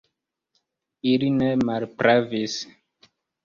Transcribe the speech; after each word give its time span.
Ili 1.11 1.31
ne 1.37 1.51
malpravis. 1.69 2.61